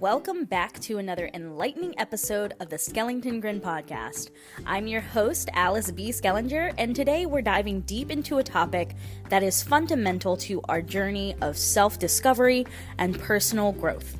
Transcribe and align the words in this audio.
Welcome 0.00 0.46
back 0.46 0.80
to 0.80 0.96
another 0.96 1.28
enlightening 1.34 1.92
episode 1.98 2.54
of 2.58 2.70
the 2.70 2.78
Schellington 2.78 3.38
Grin 3.38 3.60
podcast. 3.60 4.30
I'm 4.64 4.86
your 4.86 5.02
host, 5.02 5.50
Alice 5.52 5.90
B. 5.90 6.08
Skellinger, 6.08 6.72
and 6.78 6.96
today 6.96 7.26
we're 7.26 7.42
diving 7.42 7.82
deep 7.82 8.10
into 8.10 8.38
a 8.38 8.42
topic 8.42 8.96
that 9.28 9.42
is 9.42 9.62
fundamental 9.62 10.38
to 10.38 10.62
our 10.70 10.80
journey 10.80 11.34
of 11.42 11.54
self 11.54 11.98
discovery 11.98 12.64
and 12.96 13.20
personal 13.20 13.72
growth 13.72 14.16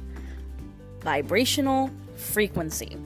vibrational 1.01 1.91
frequency. 2.15 2.99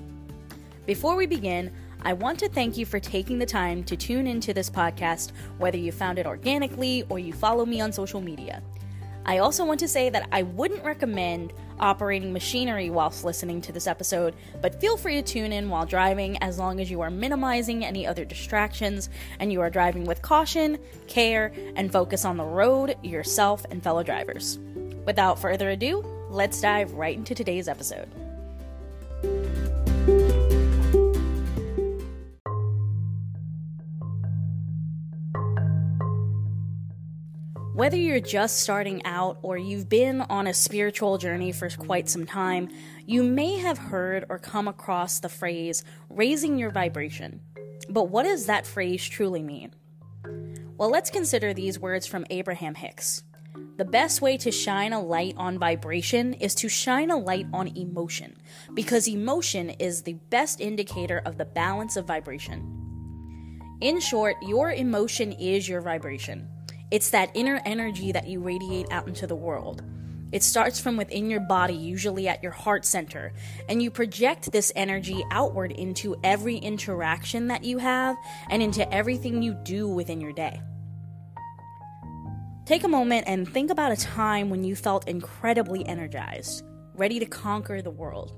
Before 0.85 1.15
we 1.15 1.27
begin, 1.27 1.73
I 2.03 2.13
want 2.13 2.41
to 2.41 2.49
thank 2.49 2.77
you 2.77 2.87
for 2.87 2.99
taking 2.99 3.39
the 3.39 3.47
time 3.47 3.85
to 3.85 3.97
tune 3.97 4.27
into 4.27 4.53
this 4.53 4.69
podcast, 4.69 5.31
whether 5.59 5.79
you 5.79 5.93
found 5.93 6.19
it 6.19 6.27
organically 6.27 7.05
or 7.09 7.21
you 7.21 7.33
follow 7.33 7.65
me 7.65 7.81
on 7.81 7.93
social 7.93 8.21
media. 8.21 8.65
I 9.27 9.39
also 9.39 9.65
want 9.65 9.81
to 9.81 9.89
say 9.89 10.11
that 10.11 10.29
I 10.33 10.43
wouldn't 10.43 10.85
recommend 10.85 11.53
operating 11.81 12.33
machinery 12.33 12.91
whilst 12.91 13.25
listening 13.25 13.61
to 13.63 13.73
this 13.73 13.87
episode, 13.87 14.35
but 14.61 14.81
feel 14.81 14.97
free 14.97 15.15
to 15.15 15.23
tune 15.23 15.53
in 15.53 15.69
while 15.69 15.87
driving 15.87 16.37
as 16.43 16.59
long 16.59 16.81
as 16.81 16.91
you 16.91 17.01
are 17.01 17.11
minimizing 17.11 17.85
any 17.85 18.07
other 18.07 18.25
distractions 18.25 19.09
and 19.39 19.53
you 19.53 19.61
are 19.61 19.71
driving 19.71 20.05
with 20.05 20.23
caution, 20.23 20.79
care, 21.09 21.53
and 21.77 21.91
focus 21.91 22.25
on 22.25 22.37
the 22.37 22.45
road, 22.45 22.97
yourself, 23.03 23.65
and 23.71 23.83
fellow 23.83 24.03
drivers. 24.03 24.59
Without 25.07 25.39
further 25.39 25.71
ado, 25.71 26.05
let's 26.31 26.61
dive 26.61 26.93
right 26.93 27.17
into 27.17 27.35
today's 27.35 27.69
episode. 27.69 28.09
Whether 37.75 37.97
you're 37.97 38.21
just 38.21 38.61
starting 38.61 39.05
out 39.05 39.39
or 39.43 39.59
you've 39.59 39.89
been 39.89 40.21
on 40.21 40.47
a 40.47 40.55
spiritual 40.55 41.19
journey 41.19 41.51
for 41.51 41.69
quite 41.71 42.09
some 42.09 42.25
time, 42.25 42.69
you 43.05 43.25
may 43.25 43.59
have 43.59 43.79
heard 43.79 44.27
or 44.29 44.39
come 44.39 44.69
across 44.69 45.19
the 45.19 45.29
phrase 45.29 45.83
raising 46.09 46.57
your 46.57 46.71
vibration. 46.71 47.41
But 47.89 48.11
what 48.11 48.23
does 48.23 48.47
that 48.47 48.65
phrase 48.65 49.05
truly 49.05 49.43
mean? 49.43 49.75
Well, 50.79 50.89
let's 50.89 51.11
consider 51.11 51.53
these 51.53 51.81
words 51.81 52.07
from 52.07 52.25
Abraham 52.31 52.77
Hicks. 52.77 53.25
The 53.77 53.85
best 53.85 54.23
way 54.23 54.37
to 54.37 54.53
shine 54.53 54.93
a 54.93 55.03
light 55.03 55.35
on 55.37 55.59
vibration 55.59 56.35
is 56.35 56.55
to 56.55 56.69
shine 56.69 57.11
a 57.11 57.19
light 57.19 57.49
on 57.53 57.77
emotion, 57.77 58.37
because 58.75 59.09
emotion 59.09 59.71
is 59.71 60.03
the 60.03 60.15
best 60.31 60.61
indicator 60.61 61.23
of 61.27 61.39
the 61.39 61.45
balance 61.45 61.97
of 61.97 62.07
vibration. 62.07 62.71
In 63.81 63.99
short, 63.99 64.37
your 64.43 64.71
emotion 64.71 65.33
is 65.33 65.69
your 65.69 65.81
vibration. 65.81 66.49
It's 66.95 67.11
that 67.11 67.33
inner 67.35 67.61
energy 67.67 68.13
that 68.13 68.29
you 68.29 68.39
radiate 68.39 68.87
out 68.93 69.09
into 69.09 69.27
the 69.27 69.35
world. 69.35 69.83
It 70.31 70.45
starts 70.45 70.79
from 70.79 70.97
within 70.97 71.29
your 71.29 71.41
body, 71.41 71.75
usually 71.75 72.29
at 72.29 72.41
your 72.41 72.53
heart 72.53 72.85
center, 72.85 73.33
and 73.69 73.83
you 73.83 73.91
project 73.91 74.53
this 74.53 74.71
energy 74.77 75.25
outward 75.33 75.73
into 75.73 76.15
every 76.23 76.57
interaction 76.57 77.49
that 77.49 77.65
you 77.65 77.79
have 77.79 78.17
and 78.49 78.63
into 78.63 78.89
everything 78.95 79.43
you 79.43 79.55
do 79.55 79.89
within 79.89 80.21
your 80.21 80.33
day. 80.33 80.61
Take 82.65 82.85
a 82.85 82.89
moment 82.89 83.25
and 83.27 83.49
think 83.49 83.73
about 83.73 83.91
a 83.91 83.97
time 83.97 84.49
when 84.49 84.63
you 84.63 84.77
felt 84.77 85.09
incredibly 85.09 85.85
energized, 85.89 86.63
ready 86.95 87.19
to 87.19 87.27
conquer 87.27 87.83
the 87.83 87.91
world. 87.91 88.37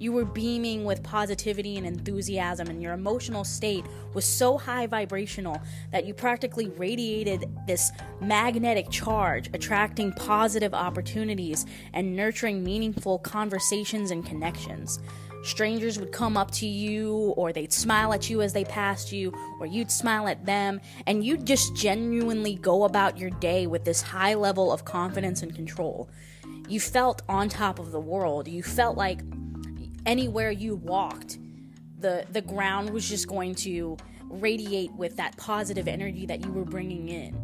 You 0.00 0.12
were 0.12 0.24
beaming 0.24 0.84
with 0.86 1.02
positivity 1.02 1.76
and 1.76 1.86
enthusiasm, 1.86 2.68
and 2.68 2.82
your 2.82 2.94
emotional 2.94 3.44
state 3.44 3.84
was 4.14 4.24
so 4.24 4.56
high 4.56 4.86
vibrational 4.86 5.60
that 5.92 6.06
you 6.06 6.14
practically 6.14 6.70
radiated 6.70 7.44
this 7.66 7.92
magnetic 8.18 8.88
charge, 8.88 9.50
attracting 9.52 10.12
positive 10.12 10.72
opportunities 10.72 11.66
and 11.92 12.16
nurturing 12.16 12.64
meaningful 12.64 13.18
conversations 13.18 14.10
and 14.10 14.24
connections. 14.24 15.00
Strangers 15.42 15.98
would 15.98 16.12
come 16.12 16.34
up 16.34 16.50
to 16.52 16.66
you, 16.66 17.34
or 17.36 17.52
they'd 17.52 17.70
smile 17.70 18.14
at 18.14 18.30
you 18.30 18.40
as 18.40 18.54
they 18.54 18.64
passed 18.64 19.12
you, 19.12 19.34
or 19.60 19.66
you'd 19.66 19.90
smile 19.90 20.28
at 20.28 20.46
them, 20.46 20.80
and 21.06 21.26
you'd 21.26 21.44
just 21.44 21.76
genuinely 21.76 22.54
go 22.54 22.84
about 22.84 23.18
your 23.18 23.30
day 23.30 23.66
with 23.66 23.84
this 23.84 24.00
high 24.00 24.32
level 24.32 24.72
of 24.72 24.86
confidence 24.86 25.42
and 25.42 25.54
control. 25.54 26.08
You 26.68 26.80
felt 26.80 27.20
on 27.28 27.50
top 27.50 27.78
of 27.78 27.90
the 27.90 28.00
world. 28.00 28.48
You 28.48 28.62
felt 28.62 28.96
like 28.96 29.20
anywhere 30.06 30.50
you 30.50 30.76
walked, 30.76 31.38
the 31.98 32.24
the 32.32 32.40
ground 32.40 32.90
was 32.90 33.08
just 33.08 33.28
going 33.28 33.54
to 33.56 33.96
radiate 34.28 34.92
with 34.94 35.16
that 35.16 35.36
positive 35.36 35.88
energy 35.88 36.26
that 36.26 36.44
you 36.44 36.52
were 36.52 36.64
bringing 36.64 37.08
in. 37.08 37.36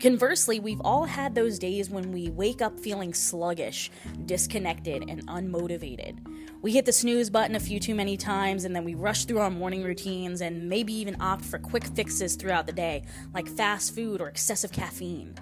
Conversely, 0.00 0.60
we've 0.60 0.80
all 0.82 1.04
had 1.04 1.34
those 1.34 1.58
days 1.58 1.88
when 1.88 2.12
we 2.12 2.28
wake 2.28 2.60
up 2.60 2.78
feeling 2.78 3.14
sluggish, 3.14 3.90
disconnected, 4.26 5.08
and 5.08 5.26
unmotivated. 5.26 6.18
We 6.60 6.72
hit 6.72 6.84
the 6.84 6.92
snooze 6.92 7.30
button 7.30 7.56
a 7.56 7.60
few 7.60 7.80
too 7.80 7.94
many 7.94 8.16
times 8.18 8.64
and 8.64 8.76
then 8.76 8.84
we 8.84 8.94
rush 8.94 9.24
through 9.24 9.38
our 9.38 9.50
morning 9.50 9.82
routines 9.82 10.42
and 10.42 10.68
maybe 10.68 10.92
even 10.92 11.20
opt 11.20 11.44
for 11.44 11.58
quick 11.58 11.84
fixes 11.86 12.36
throughout 12.36 12.66
the 12.66 12.72
day, 12.72 13.04
like 13.32 13.48
fast 13.48 13.94
food 13.94 14.20
or 14.20 14.28
excessive 14.28 14.72
caffeine 14.72 15.34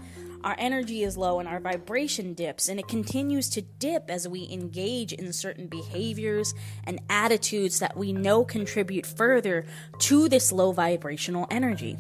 our 0.44 0.54
energy 0.58 1.02
is 1.02 1.16
low 1.16 1.40
and 1.40 1.48
our 1.48 1.58
vibration 1.58 2.34
dips, 2.34 2.68
and 2.68 2.78
it 2.78 2.86
continues 2.86 3.48
to 3.50 3.62
dip 3.62 4.10
as 4.10 4.28
we 4.28 4.46
engage 4.52 5.14
in 5.14 5.32
certain 5.32 5.68
behaviors 5.68 6.54
and 6.84 7.00
attitudes 7.08 7.78
that 7.78 7.96
we 7.96 8.12
know 8.12 8.44
contribute 8.44 9.06
further 9.06 9.64
to 10.00 10.28
this 10.28 10.52
low 10.52 10.70
vibrational 10.70 11.46
energy. 11.50 11.96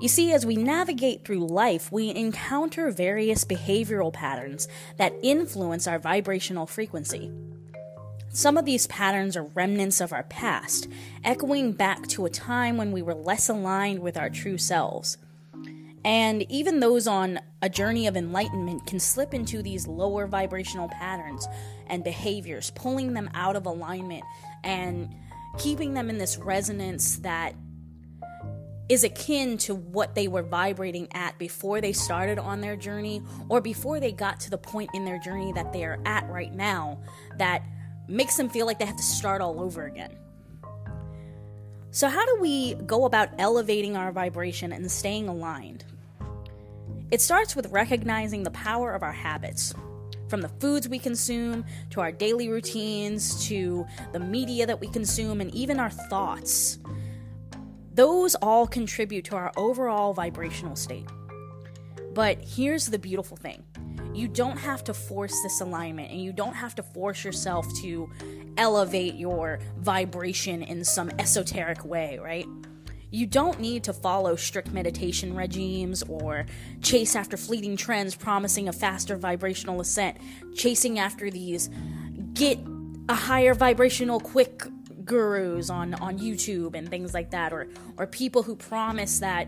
You 0.00 0.08
see, 0.08 0.32
as 0.32 0.44
we 0.44 0.56
navigate 0.56 1.24
through 1.24 1.46
life, 1.46 1.90
we 1.90 2.10
encounter 2.10 2.90
various 2.90 3.44
behavioral 3.44 4.12
patterns 4.12 4.68
that 4.98 5.14
influence 5.22 5.86
our 5.86 5.98
vibrational 5.98 6.66
frequency. 6.66 7.32
Some 8.34 8.58
of 8.58 8.66
these 8.66 8.86
patterns 8.88 9.34
are 9.36 9.44
remnants 9.44 10.00
of 10.00 10.12
our 10.12 10.24
past, 10.24 10.88
echoing 11.24 11.72
back 11.72 12.06
to 12.08 12.26
a 12.26 12.30
time 12.30 12.76
when 12.76 12.92
we 12.92 13.00
were 13.00 13.14
less 13.14 13.48
aligned 13.48 14.00
with 14.00 14.18
our 14.18 14.28
true 14.28 14.58
selves. 14.58 15.16
And 16.04 16.42
even 16.50 16.80
those 16.80 17.06
on 17.06 17.38
a 17.60 17.68
journey 17.68 18.06
of 18.06 18.16
enlightenment 18.16 18.86
can 18.86 18.98
slip 18.98 19.34
into 19.34 19.62
these 19.62 19.86
lower 19.86 20.26
vibrational 20.26 20.88
patterns 20.88 21.46
and 21.86 22.02
behaviors, 22.02 22.70
pulling 22.70 23.12
them 23.12 23.30
out 23.34 23.54
of 23.54 23.66
alignment 23.66 24.24
and 24.64 25.14
keeping 25.58 25.94
them 25.94 26.10
in 26.10 26.18
this 26.18 26.38
resonance 26.38 27.18
that 27.18 27.54
is 28.88 29.04
akin 29.04 29.56
to 29.56 29.74
what 29.74 30.14
they 30.14 30.28
were 30.28 30.42
vibrating 30.42 31.08
at 31.12 31.38
before 31.38 31.80
they 31.80 31.92
started 31.92 32.38
on 32.38 32.60
their 32.60 32.76
journey 32.76 33.22
or 33.48 33.60
before 33.60 34.00
they 34.00 34.12
got 34.12 34.40
to 34.40 34.50
the 34.50 34.58
point 34.58 34.90
in 34.92 35.04
their 35.04 35.18
journey 35.18 35.52
that 35.52 35.72
they 35.72 35.84
are 35.84 35.98
at 36.04 36.28
right 36.28 36.52
now 36.52 36.98
that 37.38 37.62
makes 38.08 38.36
them 38.36 38.50
feel 38.50 38.66
like 38.66 38.78
they 38.78 38.84
have 38.84 38.96
to 38.96 39.02
start 39.02 39.40
all 39.40 39.60
over 39.60 39.86
again. 39.86 40.14
So, 41.94 42.08
how 42.08 42.24
do 42.24 42.40
we 42.40 42.72
go 42.74 43.04
about 43.04 43.28
elevating 43.36 43.98
our 43.98 44.12
vibration 44.12 44.72
and 44.72 44.90
staying 44.90 45.28
aligned? 45.28 45.84
It 47.10 47.20
starts 47.20 47.54
with 47.54 47.66
recognizing 47.66 48.44
the 48.44 48.50
power 48.50 48.94
of 48.94 49.02
our 49.02 49.12
habits. 49.12 49.74
From 50.28 50.40
the 50.40 50.48
foods 50.48 50.88
we 50.88 50.98
consume, 50.98 51.66
to 51.90 52.00
our 52.00 52.10
daily 52.10 52.48
routines, 52.48 53.46
to 53.48 53.86
the 54.14 54.18
media 54.18 54.64
that 54.64 54.80
we 54.80 54.88
consume, 54.88 55.42
and 55.42 55.54
even 55.54 55.78
our 55.78 55.90
thoughts. 55.90 56.78
Those 57.92 58.36
all 58.36 58.66
contribute 58.66 59.26
to 59.26 59.36
our 59.36 59.52
overall 59.58 60.14
vibrational 60.14 60.76
state. 60.76 61.06
But 62.14 62.38
here's 62.42 62.86
the 62.86 62.98
beautiful 62.98 63.36
thing 63.36 63.64
you 64.14 64.28
don't 64.28 64.58
have 64.58 64.84
to 64.84 64.94
force 64.94 65.34
this 65.42 65.60
alignment, 65.60 66.10
and 66.10 66.20
you 66.20 66.32
don't 66.32 66.54
have 66.54 66.74
to 66.76 66.82
force 66.82 67.24
yourself 67.24 67.66
to 67.80 68.10
elevate 68.56 69.14
your 69.14 69.58
vibration 69.78 70.62
in 70.62 70.84
some 70.84 71.10
esoteric 71.18 71.84
way, 71.84 72.18
right? 72.22 72.46
You 73.10 73.26
don't 73.26 73.60
need 73.60 73.84
to 73.84 73.92
follow 73.92 74.36
strict 74.36 74.72
meditation 74.72 75.34
regimes 75.34 76.02
or 76.04 76.46
chase 76.80 77.14
after 77.14 77.36
fleeting 77.36 77.76
trends 77.76 78.14
promising 78.14 78.68
a 78.68 78.72
faster 78.72 79.16
vibrational 79.16 79.80
ascent, 79.80 80.16
chasing 80.54 80.98
after 80.98 81.30
these 81.30 81.68
get 82.32 82.58
a 83.08 83.14
higher 83.14 83.52
vibrational 83.52 84.18
quick 84.18 84.64
gurus 85.04 85.68
on, 85.68 85.92
on 85.94 86.18
YouTube 86.18 86.74
and 86.74 86.88
things 86.88 87.12
like 87.12 87.30
that, 87.30 87.52
or, 87.52 87.68
or 87.98 88.06
people 88.06 88.42
who 88.42 88.56
promise 88.56 89.18
that 89.18 89.46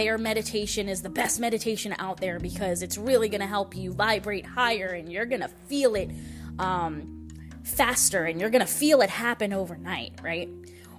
their 0.00 0.16
meditation 0.16 0.88
is 0.88 1.02
the 1.02 1.10
best 1.10 1.38
meditation 1.38 1.94
out 1.98 2.22
there 2.22 2.40
because 2.40 2.82
it's 2.82 2.96
really 2.96 3.28
going 3.28 3.42
to 3.42 3.46
help 3.46 3.76
you 3.76 3.92
vibrate 3.92 4.46
higher 4.46 4.86
and 4.86 5.12
you're 5.12 5.26
going 5.26 5.42
to 5.42 5.50
feel 5.68 5.94
it 5.94 6.10
um, 6.58 7.28
faster 7.64 8.24
and 8.24 8.40
you're 8.40 8.48
going 8.48 8.64
to 8.64 8.72
feel 8.72 9.02
it 9.02 9.10
happen 9.10 9.52
overnight, 9.52 10.12
right? 10.22 10.48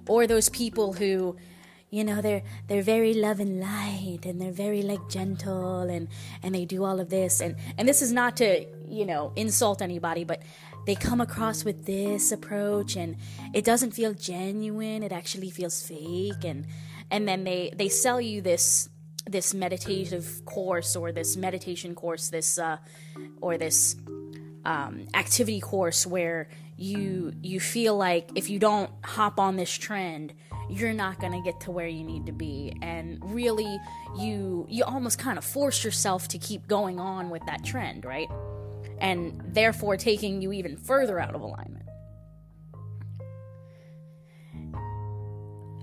Or 0.07 0.27
those 0.27 0.49
people 0.49 0.93
who 0.93 1.35
you 1.89 2.05
know 2.05 2.21
they're 2.21 2.43
they're 2.67 2.83
very 2.83 3.13
love 3.15 3.39
and 3.39 3.59
light 3.59 4.19
and 4.23 4.39
they're 4.39 4.51
very 4.51 4.81
like 4.81 5.09
gentle 5.09 5.81
and 5.81 6.07
and 6.43 6.53
they 6.53 6.65
do 6.65 6.83
all 6.83 6.99
of 6.99 7.09
this. 7.09 7.41
And 7.41 7.55
and 7.79 7.89
this 7.89 8.03
is 8.03 8.11
not 8.11 8.37
to 8.37 8.65
you 8.87 9.05
know 9.07 9.33
insult 9.35 9.81
anybody 9.81 10.23
but 10.23 10.43
they 10.85 10.93
come 10.95 11.21
across 11.21 11.65
with 11.65 11.85
this 11.85 12.31
approach 12.31 12.95
and 12.95 13.15
it 13.51 13.65
doesn't 13.65 13.91
feel 13.91 14.13
genuine. 14.13 15.01
It 15.01 15.11
actually 15.11 15.49
feels 15.49 15.81
fake. 15.81 16.43
And 16.43 16.67
and 17.11 17.27
then 17.27 17.43
they 17.43 17.71
they 17.75 17.89
sell 17.89 18.21
you 18.21 18.41
this 18.41 18.89
this 19.27 19.53
meditative 19.53 20.41
course 20.45 20.95
or 20.95 21.11
this 21.11 21.37
meditation 21.37 21.95
course 21.95 22.29
this 22.29 22.57
uh 22.57 22.77
or 23.39 23.57
this 23.57 23.95
um, 24.63 25.07
activity 25.13 25.59
course 25.59 26.05
where 26.05 26.47
you 26.77 27.33
you 27.41 27.59
feel 27.59 27.95
like 27.97 28.29
if 28.35 28.49
you 28.49 28.59
don't 28.59 28.91
hop 29.03 29.39
on 29.39 29.55
this 29.55 29.71
trend 29.71 30.33
you're 30.69 30.93
not 30.93 31.19
going 31.19 31.33
to 31.33 31.41
get 31.41 31.59
to 31.61 31.71
where 31.71 31.87
you 31.87 32.03
need 32.03 32.25
to 32.25 32.31
be. 32.31 32.73
And 32.81 33.19
really 33.21 33.77
you 34.17 34.65
you 34.69 34.83
almost 34.83 35.19
kind 35.19 35.37
of 35.37 35.43
force 35.43 35.83
yourself 35.83 36.27
to 36.29 36.37
keep 36.37 36.67
going 36.67 36.99
on 36.99 37.29
with 37.29 37.45
that 37.45 37.63
trend 37.63 38.05
right? 38.05 38.29
And 38.99 39.41
therefore 39.45 39.97
taking 39.97 40.41
you 40.41 40.53
even 40.53 40.77
further 40.77 41.19
out 41.19 41.35
of 41.35 41.41
alignment. 41.41 41.85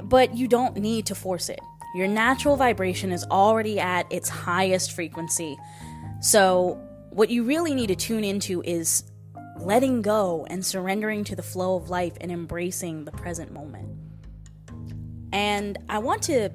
But 0.05 0.37
you 0.37 0.49
don't 0.49 0.77
need 0.77 1.07
to 1.07 1.15
force 1.15 1.49
it 1.49 1.61
your 1.95 2.09
natural 2.09 2.57
vibration 2.57 3.13
is 3.13 3.25
already 3.31 3.79
at 3.81 4.11
its 4.13 4.29
highest 4.29 4.93
frequency 4.93 5.57
so 6.21 6.81
what 7.11 7.31
you 7.31 7.45
really 7.45 7.75
need 7.75 7.89
to 7.89 7.97
tune 7.97 8.25
into 8.25 8.63
is 8.63 9.05
letting 9.61 10.03
go 10.03 10.47
and 10.51 10.65
surrendering 10.65 11.25
to 11.25 11.37
the 11.37 11.43
flow 11.43 11.77
of 11.77 11.91
life 11.91 12.17
and 12.21 12.31
embracing 12.31 13.05
the 13.05 13.13
present 13.13 13.53
moment. 13.53 13.89
And 15.33 15.79
I 15.89 15.99
want 15.99 16.23
to 16.25 16.51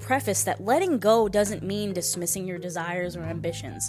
preface 0.00 0.44
that 0.44 0.62
letting 0.62 0.98
go 0.98 1.28
doesn't 1.28 1.62
mean 1.62 1.92
dismissing 1.92 2.46
your 2.46 2.58
desires 2.58 3.16
or 3.16 3.22
ambitions. 3.22 3.88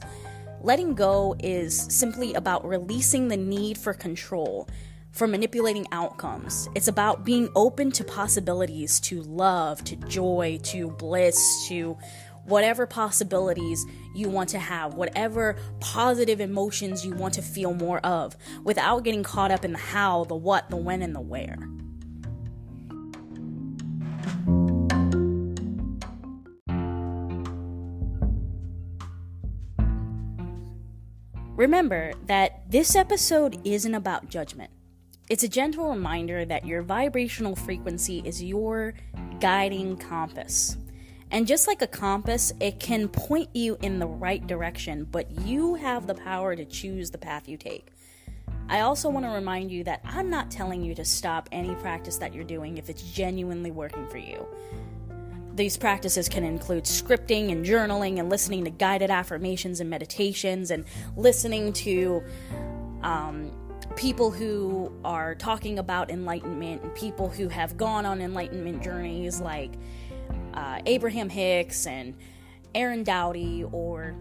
Letting 0.61 0.93
go 0.93 1.35
is 1.39 1.75
simply 1.89 2.33
about 2.33 2.67
releasing 2.67 3.27
the 3.27 3.37
need 3.37 3.77
for 3.77 3.93
control, 3.93 4.67
for 5.11 5.27
manipulating 5.27 5.87
outcomes. 5.91 6.69
It's 6.75 6.87
about 6.87 7.25
being 7.25 7.49
open 7.55 7.91
to 7.93 8.03
possibilities, 8.03 8.99
to 9.01 9.21
love, 9.23 9.83
to 9.85 9.95
joy, 9.95 10.59
to 10.63 10.91
bliss, 10.91 11.67
to 11.67 11.97
whatever 12.45 12.87
possibilities 12.87 13.85
you 14.15 14.29
want 14.29 14.49
to 14.49 14.59
have, 14.59 14.95
whatever 14.95 15.55
positive 15.79 16.39
emotions 16.41 17.05
you 17.05 17.13
want 17.13 17.33
to 17.35 17.41
feel 17.41 17.73
more 17.73 17.99
of, 17.99 18.35
without 18.63 19.03
getting 19.03 19.23
caught 19.23 19.51
up 19.51 19.63
in 19.63 19.73
the 19.73 19.77
how, 19.77 20.23
the 20.25 20.35
what, 20.35 20.69
the 20.69 20.77
when, 20.77 21.01
and 21.01 21.15
the 21.15 21.21
where. 21.21 21.57
Remember 31.55 32.13
that 32.27 32.71
this 32.71 32.95
episode 32.95 33.59
isn't 33.65 33.93
about 33.93 34.29
judgment. 34.29 34.71
It's 35.29 35.43
a 35.43 35.47
gentle 35.47 35.87
reminder 35.87 36.43
that 36.43 36.65
your 36.65 36.81
vibrational 36.81 37.55
frequency 37.55 38.23
is 38.25 38.41
your 38.41 38.95
guiding 39.39 39.95
compass. 39.95 40.75
And 41.29 41.45
just 41.45 41.67
like 41.67 41.83
a 41.83 41.87
compass, 41.87 42.51
it 42.59 42.79
can 42.79 43.07
point 43.07 43.49
you 43.53 43.77
in 43.83 43.99
the 43.99 44.07
right 44.07 44.45
direction, 44.45 45.03
but 45.03 45.29
you 45.41 45.75
have 45.75 46.07
the 46.07 46.15
power 46.15 46.55
to 46.55 46.65
choose 46.65 47.11
the 47.11 47.19
path 47.19 47.47
you 47.47 47.57
take. 47.57 47.89
I 48.69 48.79
also 48.79 49.07
want 49.07 49.23
to 49.23 49.29
remind 49.29 49.71
you 49.71 49.83
that 49.83 50.01
I'm 50.03 50.31
not 50.31 50.49
telling 50.49 50.81
you 50.81 50.95
to 50.95 51.05
stop 51.05 51.47
any 51.51 51.75
practice 51.75 52.17
that 52.17 52.33
you're 52.33 52.43
doing 52.43 52.79
if 52.79 52.89
it's 52.89 53.03
genuinely 53.03 53.69
working 53.69 54.07
for 54.07 54.17
you. 54.17 54.47
These 55.53 55.77
practices 55.77 56.27
can 56.27 56.43
include 56.43 56.85
scripting 56.85 57.51
and 57.51 57.63
journaling 57.63 58.17
and 58.17 58.31
listening 58.31 58.63
to 58.63 58.71
guided 58.71 59.11
affirmations 59.11 59.79
and 59.79 59.91
meditations 59.91 60.71
and 60.71 60.85
listening 61.15 61.71
to 61.73 62.23
um, 63.03 63.51
people 63.99 64.31
who 64.31 64.89
are 65.03 65.35
talking 65.35 65.77
about 65.77 66.09
enlightenment 66.09 66.81
and 66.81 66.95
people 66.95 67.27
who 67.27 67.49
have 67.49 67.75
gone 67.75 68.05
on 68.05 68.21
enlightenment 68.21 68.81
journeys 68.81 69.41
like 69.41 69.73
uh, 70.53 70.79
Abraham 70.85 71.27
Hicks 71.27 71.85
and 71.85 72.15
Aaron 72.73 73.03
Doughty 73.03 73.65
or 73.73 74.15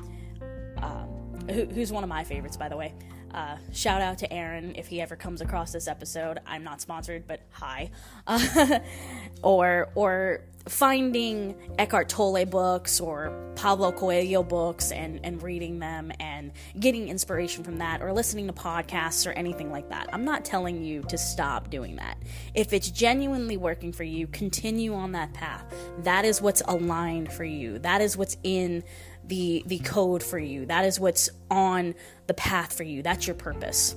um, 0.79 1.09
who, 1.49 1.65
who's 1.67 1.93
one 1.93 2.03
of 2.03 2.09
my 2.09 2.25
favorites, 2.25 2.57
by 2.57 2.69
the 2.69 2.77
way. 2.77 2.93
Uh, 3.33 3.57
shout 3.73 4.01
out 4.01 4.19
to 4.19 4.33
Aaron 4.33 4.75
if 4.77 4.87
he 4.87 5.01
ever 5.01 5.17
comes 5.17 5.41
across 5.41 5.73
this 5.73 5.89
episode. 5.89 6.39
I'm 6.47 6.65
not 6.65 6.81
sponsored, 6.81 7.27
but 7.27 7.41
hi. 7.51 7.91
Uh, 8.27 8.81
or 9.43 9.89
or 9.95 10.41
finding 10.69 11.55
Eckhart 11.79 12.09
Tolle 12.09 12.45
books 12.45 13.01
or 13.01 13.33
Pablo 13.55 13.91
Coelho 13.91 14.43
books 14.43 14.93
and, 14.93 15.21
and 15.25 15.43
reading 15.43 15.79
them 15.79 16.13
and 16.21 16.53
getting 16.79 17.09
inspiration 17.09 17.65
from 17.65 17.79
that 17.79 18.03
or 18.03 18.13
listening 18.13 18.47
to 18.47 18.53
podcasts 18.53 19.27
or 19.27 19.33
anything 19.33 19.73
like 19.73 19.89
that. 19.89 20.09
I'm 20.13 20.25
not 20.25 20.45
telling 20.45 20.83
you 20.85 21.03
to 21.09 21.17
stop 21.17 21.71
doing 21.71 21.97
that. 21.97 22.19
If 22.55 22.73
it's 22.73 22.91
genuinely 22.91 23.57
working 23.57 23.93
for 23.93 24.05
you, 24.05 24.27
continue 24.27 24.95
on 24.95 25.13
that 25.13 25.33
path. 25.33 25.65
That 26.01 26.25
is 26.25 26.43
what's 26.43 26.63
aligned 26.67 27.33
for 27.33 27.45
you. 27.45 27.79
That 27.79 28.01
is 28.01 28.17
what's 28.17 28.37
in 28.43 28.85
the 29.29 29.63
the 29.67 29.79
code 29.81 30.23
for 30.23 30.39
you. 30.39 30.67
That 30.67 30.85
is 30.85 30.99
what's 30.99 31.31
on 31.51 31.95
the 32.27 32.35
path 32.35 32.77
for 32.77 32.83
you. 32.83 33.03
That's 33.03 33.27
your 33.27 33.37
purpose. 33.37 33.95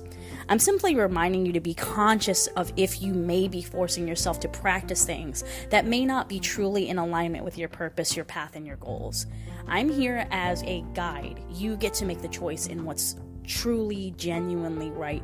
I'm 0.48 0.58
simply 0.58 0.94
reminding 0.94 1.46
you 1.46 1.52
to 1.52 1.60
be 1.60 1.74
conscious 1.74 2.46
of 2.48 2.72
if 2.76 3.02
you 3.02 3.14
may 3.14 3.48
be 3.48 3.62
forcing 3.62 4.06
yourself 4.06 4.40
to 4.40 4.48
practice 4.48 5.04
things 5.04 5.44
that 5.70 5.86
may 5.86 6.04
not 6.04 6.28
be 6.28 6.40
truly 6.40 6.88
in 6.88 6.98
alignment 6.98 7.44
with 7.44 7.58
your 7.58 7.68
purpose, 7.68 8.16
your 8.16 8.24
path, 8.24 8.56
and 8.56 8.66
your 8.66 8.76
goals. 8.76 9.26
I'm 9.66 9.88
here 9.88 10.26
as 10.30 10.62
a 10.64 10.84
guide. 10.94 11.40
You 11.50 11.76
get 11.76 11.94
to 11.94 12.04
make 12.04 12.20
the 12.20 12.28
choice 12.28 12.66
in 12.66 12.84
what's 12.84 13.16
truly, 13.46 14.14
genuinely 14.16 14.90
right 14.90 15.22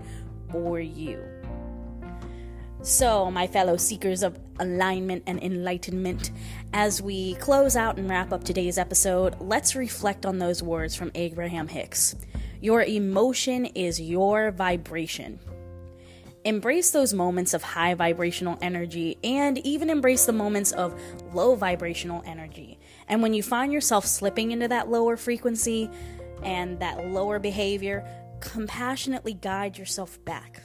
for 0.51 0.81
you. 0.81 1.38
So, 2.83 3.29
my 3.31 3.49
fellow 3.49 3.77
seekers 3.77 4.23
of 4.23 4.39
alignment 4.61 5.25
and 5.27 5.43
enlightenment, 5.43 6.31
as 6.73 7.03
we 7.03 7.35
close 7.35 7.75
out 7.75 7.99
and 7.99 8.09
wrap 8.09 8.33
up 8.33 8.45
today's 8.45 8.79
episode, 8.79 9.37
let's 9.41 9.75
reflect 9.75 10.25
on 10.25 10.39
those 10.39 10.63
words 10.63 10.95
from 10.95 11.11
Abraham 11.17 11.67
Hicks. 11.67 12.15
Your 12.61 12.83
emotion 12.83 13.67
is 13.67 14.01
your 14.01 14.53
vibration. 14.53 15.41
Embrace 16.45 16.91
those 16.91 17.13
moments 17.13 17.53
of 17.53 17.63
high 17.63 17.95
vibrational 17.95 18.57
energy 18.63 19.19
and 19.25 19.59
even 19.67 19.91
embrace 19.91 20.25
the 20.25 20.33
moments 20.33 20.71
of 20.73 20.99
low 21.35 21.57
vibrational 21.57 22.23
energy. 22.25 22.79
And 23.09 23.23
when 23.23 23.35
you 23.35 23.43
find 23.43 23.73
yourself 23.73 24.07
slipping 24.07 24.53
into 24.53 24.69
that 24.69 24.89
lower 24.89 25.17
frequency 25.17 25.91
and 26.45 26.79
that 26.79 27.09
lower 27.09 27.41
behavior, 27.41 28.07
compassionately 28.41 29.35
guide 29.35 29.77
yourself 29.77 30.25
back. 30.25 30.63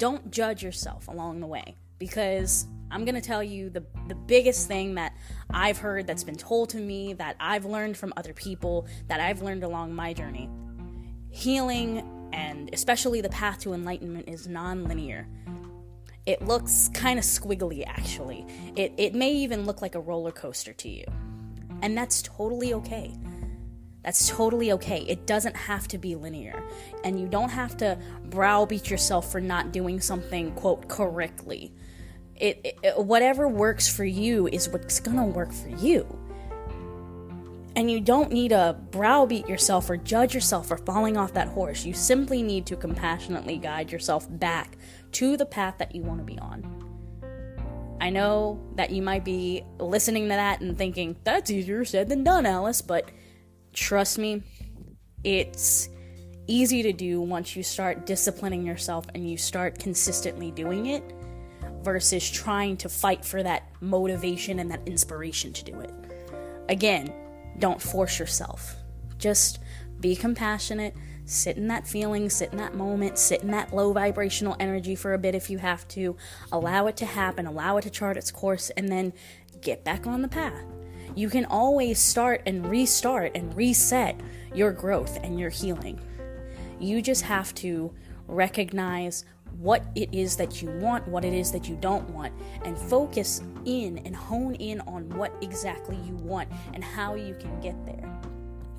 Don't 0.00 0.30
judge 0.30 0.62
yourself 0.62 1.08
along 1.08 1.40
the 1.40 1.46
way 1.46 1.76
because 1.98 2.66
I'm 2.90 3.04
going 3.04 3.14
to 3.14 3.20
tell 3.20 3.42
you 3.42 3.68
the, 3.68 3.84
the 4.08 4.14
biggest 4.14 4.66
thing 4.66 4.94
that 4.94 5.14
I've 5.50 5.76
heard 5.76 6.06
that's 6.06 6.24
been 6.24 6.36
told 6.36 6.70
to 6.70 6.78
me, 6.78 7.12
that 7.12 7.36
I've 7.38 7.66
learned 7.66 7.98
from 7.98 8.14
other 8.16 8.32
people, 8.32 8.86
that 9.08 9.20
I've 9.20 9.42
learned 9.42 9.62
along 9.62 9.94
my 9.94 10.14
journey 10.14 10.48
healing 11.30 12.02
and 12.32 12.70
especially 12.72 13.20
the 13.20 13.28
path 13.28 13.60
to 13.60 13.72
enlightenment 13.72 14.28
is 14.28 14.48
non-linear. 14.48 15.28
It 16.26 16.42
looks 16.42 16.90
kind 16.92 17.18
of 17.18 17.24
squiggly 17.24 17.84
actually. 17.86 18.46
It 18.76 18.92
it 18.96 19.14
may 19.14 19.32
even 19.32 19.64
look 19.64 19.82
like 19.82 19.94
a 19.94 20.00
roller 20.00 20.32
coaster 20.32 20.72
to 20.72 20.88
you. 20.88 21.04
And 21.82 21.96
that's 21.96 22.22
totally 22.22 22.74
okay. 22.74 23.12
That's 24.02 24.28
totally 24.28 24.72
okay. 24.72 25.00
It 25.00 25.26
doesn't 25.26 25.56
have 25.56 25.86
to 25.88 25.98
be 25.98 26.14
linear. 26.14 26.62
And 27.04 27.20
you 27.20 27.28
don't 27.28 27.50
have 27.50 27.76
to 27.78 27.98
browbeat 28.24 28.90
yourself 28.90 29.30
for 29.30 29.40
not 29.40 29.72
doing 29.72 30.00
something, 30.00 30.52
quote, 30.52 30.88
correctly. 30.88 31.74
It, 32.36 32.78
it, 32.82 32.98
whatever 32.98 33.46
works 33.46 33.94
for 33.94 34.04
you 34.04 34.48
is 34.48 34.68
what's 34.68 35.00
gonna 35.00 35.26
work 35.26 35.52
for 35.52 35.68
you. 35.68 36.06
And 37.76 37.90
you 37.90 38.00
don't 38.00 38.32
need 38.32 38.48
to 38.48 38.76
browbeat 38.90 39.48
yourself 39.48 39.88
or 39.90 39.96
judge 39.96 40.34
yourself 40.34 40.68
for 40.68 40.78
falling 40.78 41.16
off 41.16 41.34
that 41.34 41.48
horse. 41.48 41.84
You 41.84 41.92
simply 41.92 42.42
need 42.42 42.66
to 42.66 42.76
compassionately 42.76 43.58
guide 43.58 43.92
yourself 43.92 44.26
back 44.28 44.76
to 45.12 45.36
the 45.36 45.46
path 45.46 45.76
that 45.78 45.94
you 45.94 46.02
want 46.02 46.18
to 46.18 46.24
be 46.24 46.38
on. 46.38 46.90
I 48.00 48.08
know 48.08 48.58
that 48.76 48.90
you 48.90 49.02
might 49.02 49.24
be 49.24 49.62
listening 49.78 50.24
to 50.24 50.28
that 50.30 50.62
and 50.62 50.76
thinking, 50.76 51.16
that's 51.22 51.50
easier 51.50 51.84
said 51.84 52.08
than 52.08 52.24
done, 52.24 52.46
Alice, 52.46 52.80
but 52.80 53.10
trust 53.72 54.18
me, 54.18 54.42
it's 55.24 55.88
easy 56.46 56.82
to 56.82 56.92
do 56.92 57.20
once 57.20 57.54
you 57.54 57.62
start 57.62 58.06
disciplining 58.06 58.66
yourself 58.66 59.06
and 59.14 59.28
you 59.28 59.36
start 59.36 59.78
consistently 59.78 60.50
doing 60.50 60.86
it 60.86 61.04
versus 61.82 62.28
trying 62.28 62.76
to 62.76 62.88
fight 62.88 63.24
for 63.24 63.42
that 63.42 63.70
motivation 63.80 64.58
and 64.58 64.70
that 64.70 64.86
inspiration 64.86 65.52
to 65.52 65.64
do 65.64 65.80
it. 65.80 65.92
Again, 66.68 67.12
don't 67.58 67.80
force 67.80 68.18
yourself. 68.18 68.76
Just 69.18 69.60
be 70.00 70.16
compassionate, 70.16 70.94
sit 71.24 71.56
in 71.56 71.68
that 71.68 71.86
feeling, 71.86 72.28
sit 72.30 72.52
in 72.52 72.58
that 72.58 72.74
moment, 72.74 73.18
sit 73.18 73.42
in 73.42 73.50
that 73.50 73.74
low 73.74 73.92
vibrational 73.92 74.56
energy 74.58 74.94
for 74.94 75.14
a 75.14 75.18
bit 75.18 75.34
if 75.34 75.50
you 75.50 75.58
have 75.58 75.86
to. 75.88 76.16
Allow 76.52 76.86
it 76.86 76.96
to 76.98 77.06
happen, 77.06 77.46
allow 77.46 77.76
it 77.76 77.82
to 77.82 77.90
chart 77.90 78.16
its 78.16 78.30
course, 78.30 78.70
and 78.70 78.88
then 78.88 79.12
get 79.60 79.84
back 79.84 80.06
on 80.06 80.22
the 80.22 80.28
path. 80.28 80.64
You 81.16 81.28
can 81.28 81.44
always 81.46 81.98
start 81.98 82.42
and 82.46 82.64
restart 82.66 83.32
and 83.34 83.54
reset 83.56 84.20
your 84.54 84.72
growth 84.72 85.18
and 85.22 85.38
your 85.38 85.50
healing. 85.50 86.00
You 86.78 87.02
just 87.02 87.22
have 87.22 87.54
to 87.56 87.92
recognize 88.28 89.24
what 89.58 89.84
it 89.94 90.14
is 90.14 90.36
that 90.36 90.62
you 90.62 90.70
want, 90.78 91.06
what 91.08 91.24
it 91.24 91.34
is 91.34 91.50
that 91.52 91.68
you 91.68 91.76
don't 91.76 92.08
want, 92.10 92.32
and 92.64 92.78
focus 92.78 93.42
in 93.64 93.98
and 93.98 94.14
hone 94.14 94.54
in 94.54 94.80
on 94.82 95.08
what 95.10 95.32
exactly 95.42 95.96
you 96.06 96.14
want 96.14 96.48
and 96.72 96.82
how 96.82 97.16
you 97.16 97.34
can 97.34 97.60
get 97.60 97.74
there. 97.84 98.08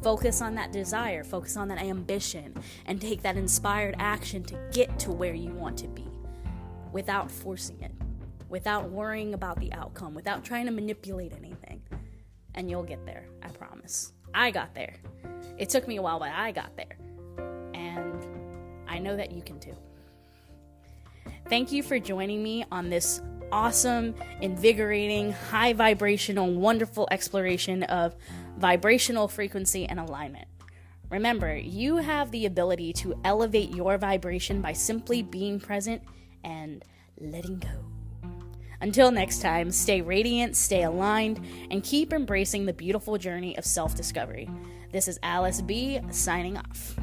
Focus 0.02 0.42
on 0.42 0.56
that 0.56 0.72
desire, 0.72 1.24
focus 1.24 1.58
on 1.58 1.68
that 1.68 1.80
ambition, 1.80 2.56
and 2.88 3.00
take 3.00 3.22
that 3.22 3.38
inspired 3.38 3.96
action 4.00 4.44
to 4.46 4.58
get 4.72 4.98
to 5.00 5.12
where 5.12 5.36
you 5.36 5.52
want 5.52 5.78
to 5.78 5.88
be 5.90 6.08
without 6.92 7.30
forcing 7.30 7.80
it, 7.82 7.92
without 8.50 8.90
worrying 8.90 9.34
about 9.34 9.60
the 9.60 9.72
outcome, 9.74 10.16
without 10.16 10.44
trying 10.44 10.66
to 10.66 10.72
manipulate 10.72 11.34
anything. 11.34 11.82
And 12.56 12.70
you'll 12.70 12.84
get 12.84 13.06
there, 13.06 13.26
I 13.44 13.48
promise. 13.50 14.14
I 14.34 14.52
got 14.52 14.74
there. 14.74 14.96
It 15.58 15.70
took 15.70 15.88
me 15.88 15.98
a 15.98 16.02
while, 16.02 16.20
but 16.20 16.32
I 16.32 16.52
got 16.52 16.76
there. 16.76 16.98
And 17.74 18.26
I 18.88 19.00
know 19.00 19.16
that 19.16 19.32
you 19.32 19.42
can 19.42 19.60
too. 19.60 19.76
Thank 21.48 21.72
you 21.72 21.84
for 21.84 22.00
joining 22.00 22.42
me 22.42 22.66
on 22.72 22.90
this 22.90 23.22
awesome, 23.52 24.16
invigorating, 24.42 25.34
high 25.34 25.74
vibrational, 25.74 26.52
wonderful 26.52 27.08
exploration 27.12 27.84
of 27.84 28.16
vibrational 28.58 29.28
frequency 29.28 29.86
and 29.86 30.00
alignment. 30.00 30.48
Remember, 31.10 31.58
you 31.58 31.98
have 31.98 32.32
the 32.32 32.46
ability 32.46 32.94
to 32.94 33.20
elevate 33.26 33.76
your 33.76 33.98
vibration 33.98 34.62
by 34.62 34.72
simply 34.72 35.22
being 35.22 35.60
present 35.60 36.02
and 36.44 36.86
letting 37.20 37.60
go. 37.60 38.01
Until 38.82 39.12
next 39.12 39.44
time, 39.44 39.70
stay 39.70 40.02
radiant, 40.02 40.56
stay 40.56 40.84
aligned, 40.84 41.40
and 41.70 41.84
keep 41.84 42.12
embracing 42.12 42.66
the 42.66 42.74
beautiful 42.74 43.16
journey 43.18 43.56
of 43.58 43.64
self 43.64 43.94
discovery. 43.96 44.50
This 44.92 45.08
is 45.08 45.20
Alice 45.22 45.62
B. 45.62 46.00
signing 46.10 46.58
off. 46.58 46.96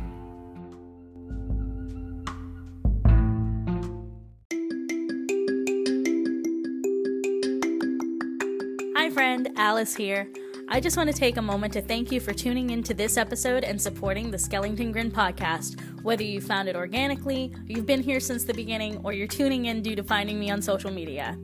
Hi, 8.97 9.09
friend, 9.11 9.49
Alice 9.57 9.95
here. 9.95 10.29
I 10.71 10.81
just 10.81 10.97
want 10.97 11.09
to 11.09 11.17
take 11.17 11.39
a 11.39 11.43
moment 11.43 11.73
to 11.75 11.81
thank 11.81 12.13
you 12.13 12.21
for 12.21 12.35
tuning 12.35 12.71
into 12.71 12.93
this 12.93 13.17
episode 13.17 13.65
and 13.65 13.81
supporting 13.81 14.31
the 14.31 14.37
Schellington 14.37 14.93
Grin 14.93 15.11
podcast. 15.11 15.81
Whether 16.03 16.25
you 16.25 16.41
found 16.43 16.69
it 16.69 16.77
organically, 16.77 17.55
you've 17.67 17.87
been 17.87 18.03
here 18.03 18.21
since 18.21 18.45
the 18.45 18.53
beginning, 18.53 19.01
or 19.05 19.13
you're 19.13 19.29
tuning 19.29 19.67
in 19.67 19.81
due 19.81 19.97
to 19.97 20.03
finding 20.03 20.39
me 20.39 20.51
on 20.51 20.61
social 20.61 20.91
media. 20.91 21.39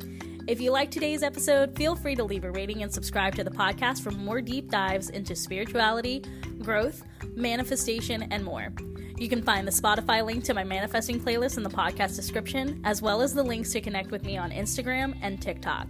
If 0.47 0.61
you 0.61 0.73
like 0.73 0.91
today's 0.91 1.23
episode, 1.23 1.75
feel 1.75 1.97
free 1.97 2.15
to 2.17 2.25
leave 2.25 2.45
a 2.45 2.51
rating 2.51 2.83
and 2.83 2.93
subscribe 2.93 3.35
to 3.37 3.45
the 3.45 3.51
podcast 3.51 4.03
for 4.03 4.11
more 4.11 4.43
deep 4.43 4.71
dives 4.71 5.09
into 5.09 5.35
spirituality, 5.35 6.23
growth, 6.61 7.03
manifestation, 7.35 8.25
and 8.31 8.45
more. 8.45 8.71
You 9.17 9.31
can 9.31 9.43
find 9.43 9.67
the 9.67 9.73
Spotify 9.73 10.23
link 10.23 10.45
to 10.45 10.53
my 10.53 10.63
manifesting 10.63 11.19
playlist 11.19 11.57
in 11.57 11.63
the 11.63 11.71
podcast 11.71 12.17
description, 12.17 12.83
as 12.85 13.01
well 13.01 13.23
as 13.23 13.33
the 13.33 13.43
links 13.43 13.73
to 13.73 13.81
connect 13.81 14.11
with 14.11 14.25
me 14.25 14.37
on 14.37 14.51
Instagram 14.51 15.17
and 15.23 15.41
TikTok. 15.41 15.87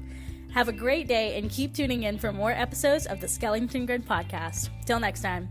Have 0.52 0.68
a 0.68 0.72
great 0.72 1.08
day 1.08 1.36
and 1.36 1.50
keep 1.50 1.74
tuning 1.74 2.04
in 2.04 2.16
for 2.16 2.32
more 2.32 2.52
episodes 2.52 3.06
of 3.06 3.20
the 3.20 3.26
Schellington 3.26 3.86
Grin 3.86 4.04
podcast. 4.04 4.70
Till 4.86 5.00
next 5.00 5.22
time. 5.22 5.48